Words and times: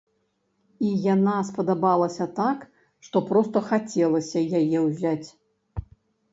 І 0.87 0.93
яна 1.13 1.35
спадабалася 1.49 2.27
так, 2.41 2.65
што 3.09 3.23
проста 3.29 3.57
хацелася 3.69 4.39
яе 4.65 4.77
ўзяць! 4.89 5.27